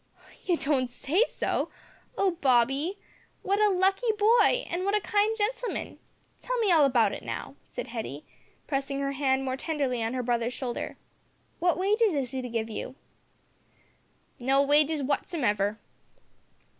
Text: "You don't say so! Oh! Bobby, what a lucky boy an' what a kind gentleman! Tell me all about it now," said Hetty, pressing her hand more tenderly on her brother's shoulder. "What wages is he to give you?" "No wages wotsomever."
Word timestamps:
"You 0.45 0.57
don't 0.57 0.89
say 0.89 1.25
so! 1.29 1.69
Oh! 2.17 2.31
Bobby, 2.31 2.97
what 3.43 3.59
a 3.59 3.69
lucky 3.69 4.11
boy 4.17 4.65
an' 4.67 4.83
what 4.83 4.95
a 4.97 4.99
kind 4.99 5.37
gentleman! 5.37 5.99
Tell 6.41 6.57
me 6.57 6.71
all 6.71 6.85
about 6.85 7.13
it 7.13 7.21
now," 7.21 7.53
said 7.69 7.89
Hetty, 7.89 8.25
pressing 8.65 8.99
her 8.99 9.11
hand 9.11 9.45
more 9.45 9.55
tenderly 9.57 10.01
on 10.01 10.15
her 10.15 10.23
brother's 10.23 10.55
shoulder. 10.55 10.97
"What 11.59 11.77
wages 11.77 12.15
is 12.15 12.31
he 12.31 12.41
to 12.41 12.49
give 12.49 12.67
you?" 12.67 12.95
"No 14.39 14.63
wages 14.63 15.03
wotsomever." 15.03 15.77